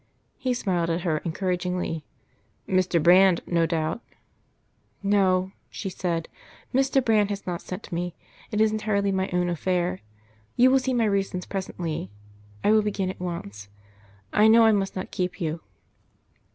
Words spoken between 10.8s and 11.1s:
my